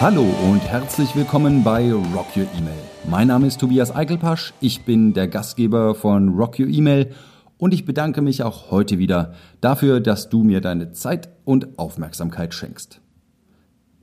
[0.00, 2.78] Hallo und herzlich willkommen bei Rock Your Email.
[3.10, 7.12] Mein Name ist Tobias Eichelpasch, ich bin der Gastgeber von Rock Your Email
[7.56, 12.54] und ich bedanke mich auch heute wieder dafür, dass du mir deine Zeit und Aufmerksamkeit
[12.54, 13.00] schenkst.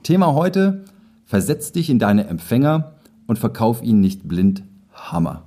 [0.02, 0.84] Thema heute,
[1.24, 2.92] versetz dich in deine Empfänger
[3.26, 5.44] und verkauf ihnen nicht blind Hammer.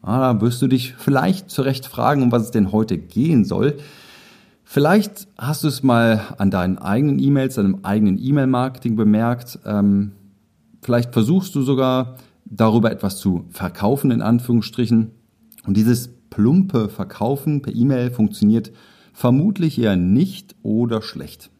[0.00, 3.44] Ah, da wirst du dich vielleicht zu Recht fragen, um was es denn heute gehen
[3.44, 3.76] soll.
[4.68, 9.60] Vielleicht hast du es mal an deinen eigenen E-Mails, deinem eigenen E-Mail-Marketing bemerkt.
[9.64, 10.10] Ähm,
[10.82, 15.12] vielleicht versuchst du sogar darüber etwas zu verkaufen, in Anführungsstrichen.
[15.66, 18.72] Und dieses plumpe Verkaufen per E-Mail funktioniert
[19.12, 21.50] vermutlich eher nicht oder schlecht.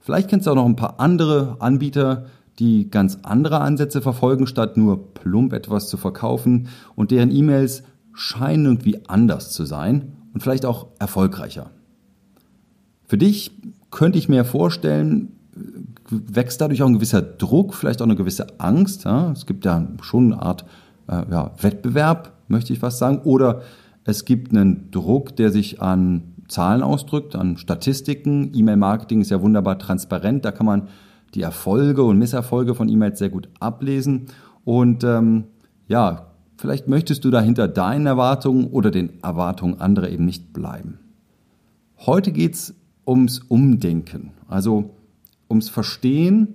[0.00, 2.24] Vielleicht kennst du auch noch ein paar andere Anbieter,
[2.58, 7.82] die ganz andere Ansätze verfolgen, statt nur plump etwas zu verkaufen und deren E-Mails
[8.14, 11.70] scheinen irgendwie anders zu sein und vielleicht auch erfolgreicher.
[13.14, 13.52] Für dich
[13.92, 15.36] könnte ich mir vorstellen,
[16.10, 19.04] wächst dadurch auch ein gewisser Druck, vielleicht auch eine gewisse Angst.
[19.04, 19.30] Ja?
[19.30, 20.64] Es gibt ja schon eine Art
[21.06, 23.18] äh, ja, Wettbewerb, möchte ich fast sagen.
[23.22, 23.62] Oder
[24.02, 28.50] es gibt einen Druck, der sich an Zahlen ausdrückt, an Statistiken.
[28.52, 30.44] E-Mail-Marketing ist ja wunderbar transparent.
[30.44, 30.88] Da kann man
[31.34, 34.26] die Erfolge und Misserfolge von E-Mails sehr gut ablesen.
[34.64, 35.44] Und ähm,
[35.86, 40.98] ja, vielleicht möchtest du dahinter deinen Erwartungen oder den Erwartungen anderer eben nicht bleiben.
[42.06, 42.74] Heute geht es
[43.06, 44.90] ums Umdenken, also
[45.48, 46.54] ums Verstehen,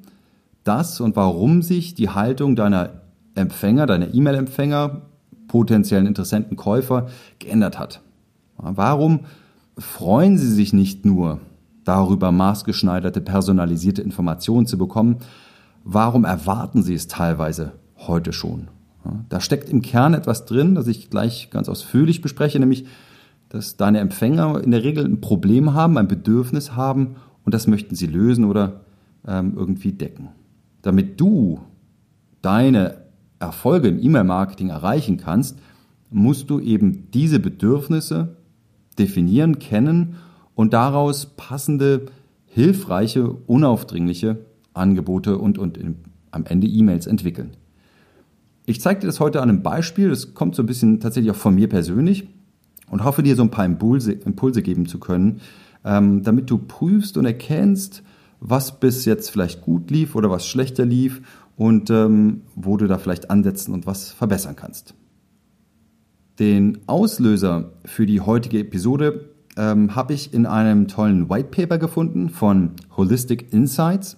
[0.64, 3.02] dass und warum sich die Haltung deiner
[3.36, 5.02] Empfänger, deiner E-Mail-Empfänger,
[5.48, 7.08] potenziellen interessenten Käufer
[7.40, 8.02] geändert hat.
[8.58, 9.22] Warum
[9.78, 11.40] freuen sie sich nicht nur
[11.86, 15.18] darüber, maßgeschneiderte, personalisierte Informationen zu bekommen?
[15.84, 18.68] Warum erwarten sie es teilweise heute schon?
[19.30, 22.86] Da steckt im Kern etwas drin, das ich gleich ganz ausführlich bespreche, nämlich
[23.50, 27.96] dass deine Empfänger in der Regel ein Problem haben, ein Bedürfnis haben und das möchten
[27.96, 28.82] sie lösen oder
[29.28, 30.30] ähm, irgendwie decken.
[30.84, 31.60] Damit du
[32.42, 33.02] deine
[33.40, 35.58] Erfolge im E-Mail-Marketing erreichen kannst,
[36.12, 38.38] musst du eben diese Bedürfnisse
[38.98, 40.16] definieren, kennen
[40.56, 42.08] und daraus passende,
[42.46, 45.96] hilfreiche, unaufdringliche Angebote und, und in,
[46.32, 47.52] am Ende E-Mails entwickeln.
[48.66, 51.38] Ich zeige dir das heute an einem Beispiel, das kommt so ein bisschen tatsächlich auch
[51.38, 52.28] von mir persönlich
[52.90, 55.42] und hoffe dir so ein paar Impulse, Impulse geben zu können,
[55.86, 58.04] ähm, damit du prüfst und erkennst,
[58.40, 61.22] was bis jetzt vielleicht gut lief oder was schlechter lief
[61.56, 64.94] und ähm, wo du da vielleicht ansetzen und was verbessern kannst.
[66.40, 72.30] Den Auslöser für die heutige Episode ähm, habe ich in einem tollen White Paper gefunden
[72.30, 74.16] von Holistic Insights,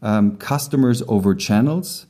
[0.00, 2.08] ähm, Customers over Channels,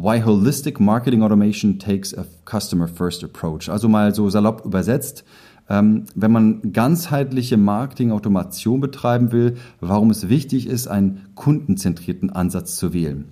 [0.00, 3.68] Why Holistic Marketing Automation Takes a Customer First Approach.
[3.68, 5.24] Also mal so salopp übersetzt,
[5.68, 12.92] ähm, wenn man ganzheitliche Marketing-Automation betreiben will, warum es wichtig ist, einen kundenzentrierten Ansatz zu
[12.92, 13.24] wählen.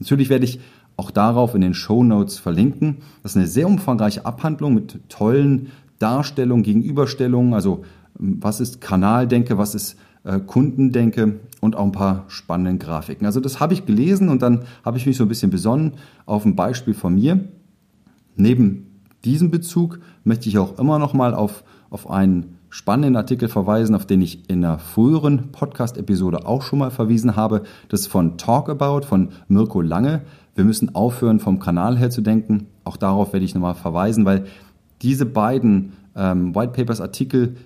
[0.00, 0.60] Natürlich werde ich
[0.96, 3.02] auch darauf in den Show Notes verlinken.
[3.22, 7.84] Das ist eine sehr umfangreiche Abhandlung mit tollen Darstellungen, Gegenüberstellungen, also
[8.18, 13.26] ähm, was ist Kanaldenke, was ist äh, Kundendenke und auch ein paar spannenden Grafiken.
[13.26, 15.92] Also das habe ich gelesen und dann habe ich mich so ein bisschen besonnen
[16.26, 17.40] auf ein Beispiel von mir.
[18.36, 23.94] Neben diesem Bezug möchte ich auch immer noch mal auf, auf einen spannenden Artikel verweisen,
[23.94, 27.62] auf den ich in einer früheren Podcast-Episode auch schon mal verwiesen habe.
[27.88, 30.22] Das ist von Talk About von Mirko Lange.
[30.56, 32.66] Wir müssen aufhören, vom Kanal her zu denken.
[32.82, 34.46] Auch darauf werde ich nochmal verweisen, weil
[35.02, 37.56] diese beiden ähm, White Papers Artikel,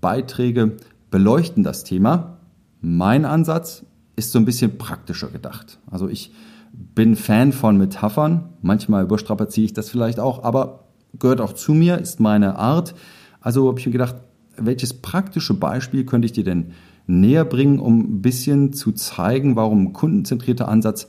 [0.00, 0.76] Beiträge
[1.10, 2.38] beleuchten das Thema.
[2.80, 3.84] Mein Ansatz
[4.16, 5.78] ist so ein bisschen praktischer gedacht.
[5.90, 6.32] Also ich
[6.72, 8.50] bin Fan von Metaphern.
[8.62, 10.84] Manchmal überstrapaziere ich das vielleicht auch, aber
[11.18, 12.94] gehört auch zu mir, ist meine Art.
[13.40, 14.16] Also habe ich mir gedacht,
[14.56, 16.72] welches praktische Beispiel könnte ich dir denn
[17.06, 21.08] näher bringen, um ein bisschen zu zeigen, warum ein kundenzentrierter Ansatz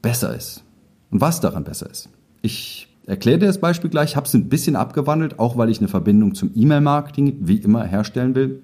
[0.00, 0.64] besser ist
[1.10, 2.08] und was daran besser ist.
[2.42, 5.88] Ich erkläre dir das Beispiel gleich, habe es ein bisschen abgewandelt, auch weil ich eine
[5.88, 8.62] Verbindung zum E-Mail-Marketing wie immer herstellen will.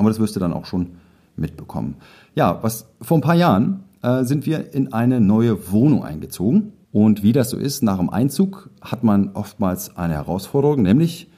[0.00, 0.92] Aber das wirst du dann auch schon
[1.36, 1.96] mitbekommen.
[2.34, 6.72] Ja, was vor ein paar Jahren äh, sind wir in eine neue Wohnung eingezogen.
[6.90, 11.30] Und wie das so ist, nach dem Einzug hat man oftmals eine Herausforderung, nämlich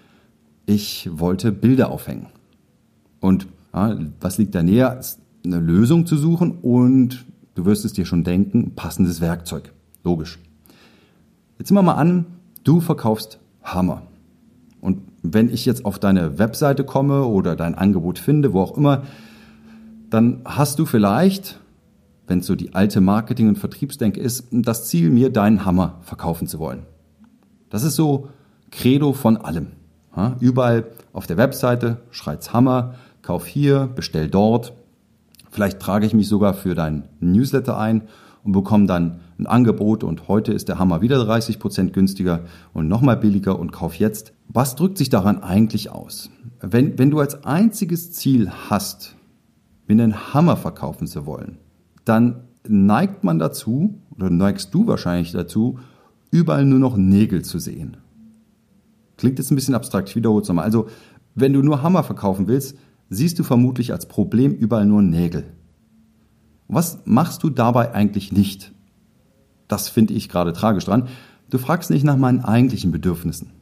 [0.65, 2.29] ich wollte Bilder aufhängen.
[3.19, 7.27] Und ja, was liegt da näher, ist eine Lösung zu suchen und
[7.57, 9.73] du wirst es dir schon denken, passendes Werkzeug.
[10.05, 10.39] Logisch.
[11.59, 12.27] Jetzt nehmen wir mal an,
[12.63, 14.03] du verkaufst Hammer.
[14.81, 19.03] Und wenn ich jetzt auf deine Webseite komme oder dein Angebot finde, wo auch immer,
[20.11, 21.61] dann hast du vielleicht,
[22.27, 26.47] wenn es so die alte Marketing- und Vertriebsdenke ist, das Ziel, mir deinen Hammer verkaufen
[26.47, 26.83] zu wollen.
[27.71, 28.29] Das ist so
[28.71, 29.69] Credo von allem.
[30.41, 34.75] Überall auf der Webseite schreit's Hammer, kauf hier, bestell dort.
[35.51, 38.03] Vielleicht trage ich mich sogar für dein Newsletter ein
[38.45, 42.41] und bekomme dann ein Angebot und heute ist der Hammer wieder 30 Prozent günstiger
[42.75, 44.35] und nochmal billiger und kauf jetzt.
[44.55, 46.29] Was drückt sich daran eigentlich aus?
[46.61, 49.17] Wenn, wenn du als einziges Ziel hast,
[49.87, 51.57] mir einen Hammer verkaufen zu wollen,
[52.05, 55.79] dann neigt man dazu, oder neigst du wahrscheinlich dazu,
[56.31, 57.97] überall nur noch Nägel zu sehen.
[59.17, 60.67] Klingt jetzt ein bisschen abstrakt, ich wiederhole es nochmal.
[60.67, 60.89] Also,
[61.35, 62.77] wenn du nur Hammer verkaufen willst,
[63.09, 65.45] siehst du vermutlich als Problem überall nur Nägel.
[66.69, 68.73] Was machst du dabei eigentlich nicht?
[69.67, 71.09] Das finde ich gerade tragisch dran.
[71.49, 73.62] Du fragst nicht nach meinen eigentlichen Bedürfnissen.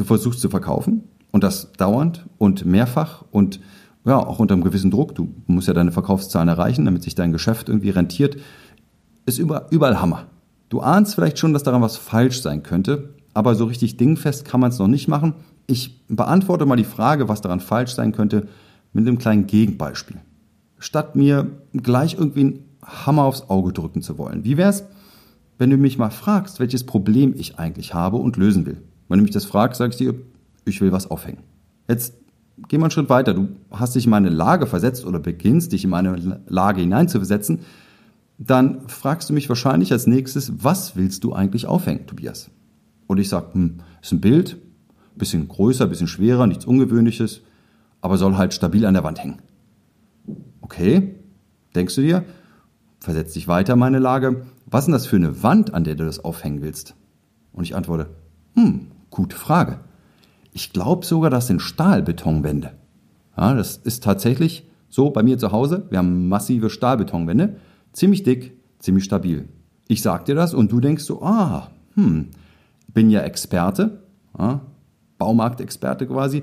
[0.00, 3.60] Du versuchst zu verkaufen und das dauernd und mehrfach und
[4.06, 5.14] ja, auch unter einem gewissen Druck.
[5.14, 8.38] Du musst ja deine Verkaufszahlen erreichen, damit sich dein Geschäft irgendwie rentiert.
[9.26, 10.28] Ist überall Hammer.
[10.70, 14.58] Du ahnst vielleicht schon, dass daran was falsch sein könnte, aber so richtig dingfest kann
[14.60, 15.34] man es noch nicht machen.
[15.66, 18.48] Ich beantworte mal die Frage, was daran falsch sein könnte,
[18.94, 20.16] mit einem kleinen Gegenbeispiel.
[20.78, 24.44] Statt mir gleich irgendwie einen Hammer aufs Auge drücken zu wollen.
[24.44, 24.82] Wie wäre es,
[25.58, 28.80] wenn du mich mal fragst, welches Problem ich eigentlich habe und lösen will?
[29.10, 30.14] Wenn du mich das fragst, sage ich dir,
[30.64, 31.40] ich will was aufhängen.
[31.88, 32.14] Jetzt
[32.68, 33.34] geh mal einen Schritt weiter.
[33.34, 37.60] Du hast dich in meine Lage versetzt oder beginnst dich in meine Lage hineinzuversetzen.
[38.38, 42.50] Dann fragst du mich wahrscheinlich als nächstes, was willst du eigentlich aufhängen, Tobias?
[43.08, 44.58] Und ich sage, hm, ist ein Bild,
[45.16, 47.42] bisschen größer, bisschen schwerer, nichts Ungewöhnliches,
[48.00, 49.42] aber soll halt stabil an der Wand hängen.
[50.60, 51.16] Okay,
[51.74, 52.24] denkst du dir,
[53.00, 55.96] versetzt dich weiter in meine Lage, was ist denn das für eine Wand, an der
[55.96, 56.94] du das aufhängen willst?
[57.52, 58.10] Und ich antworte,
[58.54, 59.80] hm, gute Frage.
[60.52, 62.72] Ich glaube sogar, das sind Stahlbetonwände.
[63.36, 65.86] Ja, das ist tatsächlich so bei mir zu Hause.
[65.90, 67.56] Wir haben massive Stahlbetonwände,
[67.92, 69.48] ziemlich dick, ziemlich stabil.
[69.88, 72.28] Ich sag dir das und du denkst so, ah, hm,
[72.92, 74.02] bin ja Experte,
[74.38, 74.60] ja,
[75.18, 76.42] Baumarktexperte quasi.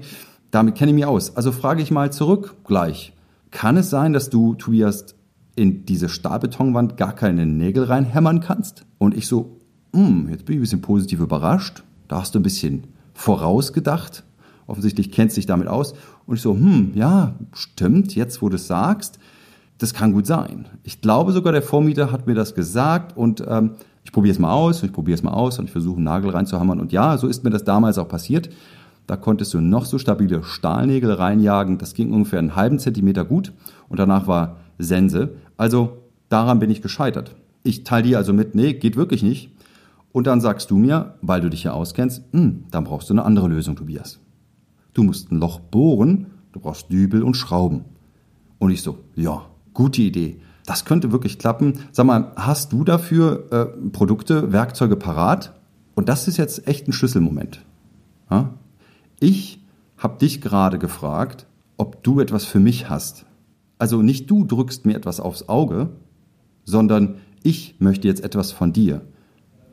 [0.51, 1.35] Damit kenne ich mich aus.
[1.35, 3.13] Also frage ich mal zurück gleich.
[3.51, 5.15] Kann es sein, dass du, Tobias,
[5.55, 8.85] in diese Stahlbetonwand gar keine Nägel reinhämmern kannst?
[8.97, 9.57] Und ich so,
[9.93, 11.83] hm, jetzt bin ich ein bisschen positiv überrascht.
[12.07, 14.23] Da hast du ein bisschen vorausgedacht.
[14.67, 15.93] Offensichtlich kennst du dich damit aus.
[16.25, 19.17] Und ich so, hm, ja, stimmt, jetzt wo du es sagst,
[19.77, 20.65] das kann gut sein.
[20.83, 23.71] Ich glaube sogar, der Vormieter hat mir das gesagt und ähm,
[24.03, 26.31] ich probiere es mal aus, ich probiere es mal aus und ich versuche einen Nagel
[26.31, 26.79] reinzuhammern.
[26.79, 28.49] Und ja, so ist mir das damals auch passiert.
[29.05, 31.77] Da konntest du noch so stabile Stahlnägel reinjagen.
[31.77, 33.53] Das ging ungefähr einen halben Zentimeter gut
[33.87, 35.35] und danach war Sense.
[35.55, 35.97] Also
[36.29, 37.35] daran bin ich gescheitert.
[37.63, 39.51] Ich teile dir also mit, nee, geht wirklich nicht.
[40.17, 43.23] Und dann sagst du mir, weil du dich ja auskennst, hm, dann brauchst du eine
[43.23, 44.19] andere Lösung, Tobias.
[44.95, 47.85] Du musst ein Loch bohren, du brauchst Dübel und Schrauben.
[48.57, 50.39] Und ich so, ja, gute Idee.
[50.65, 51.73] Das könnte wirklich klappen.
[51.91, 55.53] Sag mal, hast du dafür äh, Produkte, Werkzeuge parat?
[55.93, 57.61] Und das ist jetzt echt ein Schlüsselmoment.
[58.31, 58.55] Ja?
[59.19, 59.63] Ich
[59.99, 61.45] habe dich gerade gefragt,
[61.77, 63.27] ob du etwas für mich hast.
[63.77, 65.89] Also nicht du drückst mir etwas aufs Auge,
[66.65, 69.03] sondern ich möchte jetzt etwas von dir.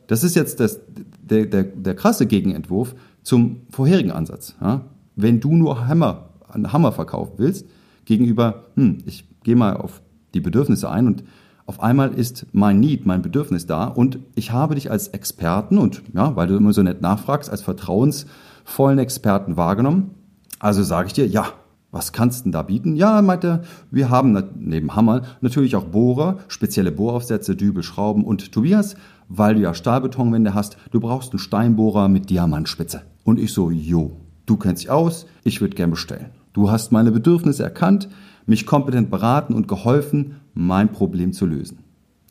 [0.06, 0.80] Das ist jetzt das,
[1.22, 4.54] der, der, der krasse Gegenentwurf zum vorherigen Ansatz.
[4.60, 4.82] Ja?
[5.16, 7.66] Wenn du nur Hammer, einen Hammer verkaufen willst,
[8.04, 10.02] gegenüber, hm, ich gehe mal auf
[10.34, 11.24] die Bedürfnisse ein und
[11.66, 16.02] auf einmal ist mein Need, mein Bedürfnis da und ich habe dich als Experten und
[16.12, 20.10] ja, weil du immer so nett nachfragst, als vertrauensvollen Experten wahrgenommen.
[20.58, 21.46] Also sage ich dir, ja,
[21.94, 22.96] was kannst du denn da bieten?
[22.96, 28.96] Ja, meinte, wir haben neben Hammer natürlich auch Bohrer, spezielle Bohraufsätze, Dübel, Schrauben und Tobias,
[29.28, 33.02] weil du ja Stahlbetonwände hast, du brauchst einen Steinbohrer mit Diamantspitze.
[33.22, 36.30] Und ich so, jo, du kennst dich aus, ich würde gern bestellen.
[36.52, 38.08] Du hast meine Bedürfnisse erkannt,
[38.44, 41.78] mich kompetent beraten und geholfen, mein Problem zu lösen.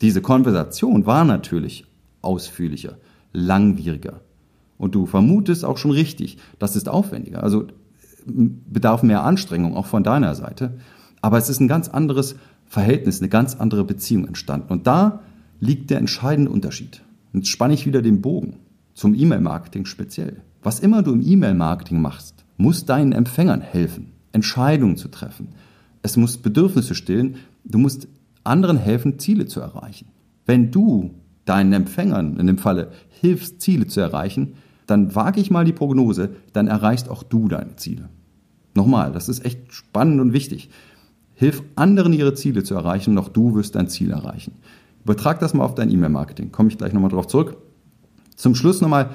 [0.02, 1.86] Diese Konversation war natürlich
[2.20, 2.98] ausführlicher,
[3.32, 4.20] langwieriger.
[4.76, 7.42] Und du vermutest auch schon richtig, das ist aufwendiger.
[7.42, 7.66] Also
[8.26, 10.78] bedarf mehr Anstrengung, auch von deiner Seite.
[11.20, 14.72] Aber es ist ein ganz anderes Verhältnis, eine ganz andere Beziehung entstanden.
[14.72, 15.20] Und da
[15.60, 17.02] liegt der entscheidende Unterschied.
[17.32, 18.56] Jetzt spanne ich wieder den Bogen
[18.94, 20.42] zum E-Mail-Marketing speziell.
[20.62, 25.48] Was immer du im E-Mail-Marketing machst, muss deinen Empfängern helfen, Entscheidungen zu treffen.
[26.02, 27.36] Es muss Bedürfnisse stillen.
[27.64, 28.08] Du musst
[28.44, 30.08] anderen helfen, Ziele zu erreichen.
[30.46, 31.14] Wenn du
[31.44, 32.90] deinen Empfängern in dem Falle
[33.20, 34.54] hilfst, Ziele zu erreichen,
[34.86, 38.08] dann wage ich mal die Prognose, dann erreichst auch du deine Ziele.
[38.74, 40.70] Nochmal, das ist echt spannend und wichtig.
[41.34, 44.52] Hilf anderen ihre Ziele zu erreichen auch du wirst dein Ziel erreichen.
[45.04, 46.52] Übertrag das mal auf dein E-Mail-Marketing.
[46.52, 47.56] Komme ich gleich nochmal drauf zurück.
[48.36, 49.10] Zum Schluss nochmal,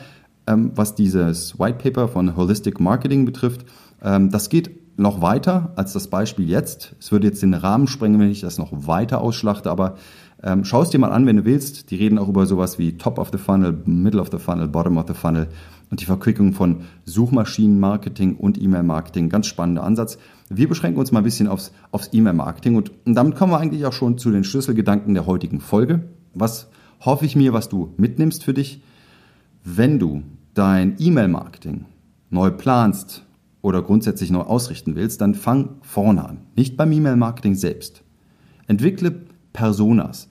[0.47, 3.65] ähm, was dieses White Paper von Holistic Marketing betrifft.
[4.01, 6.95] Ähm, das geht noch weiter als das Beispiel jetzt.
[6.99, 9.95] Es würde jetzt den Rahmen sprengen, wenn ich das noch weiter ausschlachte, aber
[10.41, 11.91] ähm, schau es dir mal an, wenn du willst.
[11.91, 14.97] Die reden auch über sowas wie Top of the Funnel, Middle of the Funnel, Bottom
[14.97, 15.47] of the Funnel
[15.89, 19.29] und die Verquickung von Suchmaschinenmarketing und E-Mail-Marketing.
[19.29, 20.17] Ganz spannender Ansatz.
[20.49, 23.85] Wir beschränken uns mal ein bisschen aufs, aufs E-Mail-Marketing und, und damit kommen wir eigentlich
[23.85, 26.03] auch schon zu den Schlüsselgedanken der heutigen Folge.
[26.33, 26.67] Was
[27.01, 28.81] hoffe ich mir, was du mitnimmst für dich,
[29.63, 31.85] wenn du dein E-Mail-Marketing
[32.29, 33.25] neu planst
[33.61, 36.37] oder grundsätzlich neu ausrichten willst, dann fang vorne an.
[36.55, 38.03] Nicht beim E-Mail-Marketing selbst.
[38.67, 40.28] Entwickle Personas,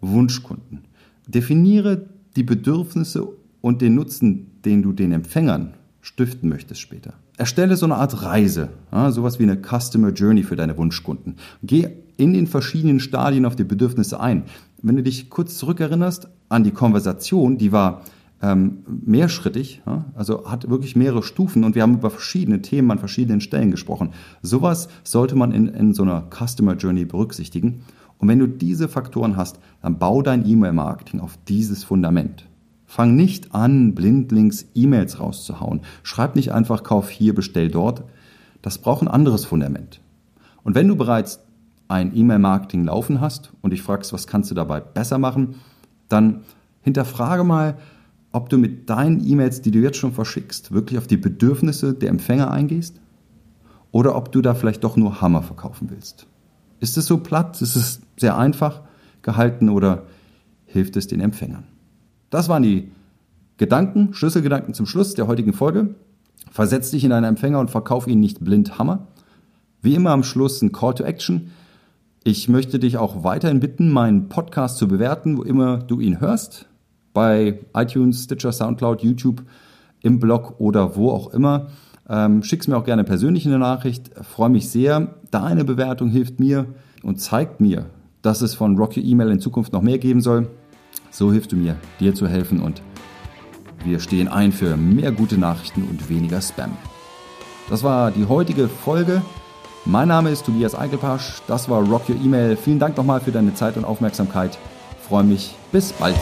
[0.00, 0.84] Wunschkunden.
[1.26, 3.26] Definiere die Bedürfnisse
[3.60, 7.14] und den Nutzen, den du den Empfängern stiften möchtest später.
[7.36, 11.36] Erstelle so eine Art Reise, ja, sowas wie eine Customer Journey für deine Wunschkunden.
[11.62, 14.44] Geh in den verschiedenen Stadien auf die Bedürfnisse ein.
[14.82, 18.02] Wenn du dich kurz zurückerinnerst an die Konversation, die war
[18.42, 22.98] ähm, mehrschrittig, ja, also hat wirklich mehrere Stufen und wir haben über verschiedene Themen an
[22.98, 24.10] verschiedenen Stellen gesprochen.
[24.42, 27.82] Sowas sollte man in, in so einer Customer Journey berücksichtigen.
[28.18, 32.46] Und wenn du diese Faktoren hast, dann bau dein E-Mail-Marketing auf dieses Fundament.
[32.86, 35.80] Fang nicht an, blindlings E-Mails rauszuhauen.
[36.02, 38.04] Schreib nicht einfach Kauf hier, bestell dort.
[38.62, 40.00] Das braucht ein anderes Fundament.
[40.64, 41.40] Und wenn du bereits
[41.88, 45.56] ein E-Mail-Marketing laufen hast und dich fragst, was kannst du dabei besser machen,
[46.08, 46.40] dann
[46.82, 47.76] hinterfrage mal,
[48.32, 52.10] ob du mit deinen E-Mails, die du jetzt schon verschickst, wirklich auf die Bedürfnisse der
[52.10, 53.00] Empfänger eingehst
[53.90, 56.26] oder ob du da vielleicht doch nur Hammer verkaufen willst.
[56.78, 57.60] Ist es so platt?
[57.60, 58.82] Ist es sehr einfach
[59.22, 60.04] gehalten oder
[60.64, 61.64] hilft es den Empfängern?
[62.30, 62.92] Das waren die
[63.56, 65.94] Gedanken, Schlüsselgedanken zum Schluss der heutigen Folge.
[66.50, 69.08] Versetz dich in einen Empfänger und verkauf ihn nicht blind Hammer.
[69.82, 71.50] Wie immer am Schluss ein Call to Action.
[72.22, 76.69] Ich möchte dich auch weiterhin bitten, meinen Podcast zu bewerten, wo immer du ihn hörst
[77.12, 79.42] bei iTunes, Stitcher, Soundcloud, YouTube,
[80.02, 81.68] im Blog oder wo auch immer.
[82.08, 84.10] Ähm, schick's mir auch gerne persönlich eine Nachricht.
[84.22, 85.14] Freue mich sehr.
[85.30, 86.66] Deine Bewertung hilft mir
[87.02, 87.86] und zeigt mir,
[88.22, 90.48] dass es von Rocky E-Mail in Zukunft noch mehr geben soll.
[91.10, 92.82] So hilfst du mir, dir zu helfen und
[93.84, 96.72] wir stehen ein für mehr gute Nachrichten und weniger Spam.
[97.68, 99.22] Das war die heutige Folge.
[99.86, 101.40] Mein Name ist Tobias Eichelpasch.
[101.46, 102.56] Das war Rock Your Email.
[102.56, 104.58] Vielen Dank nochmal für deine Zeit und Aufmerksamkeit.
[105.00, 105.54] Freue mich.
[105.72, 106.16] Bis bald.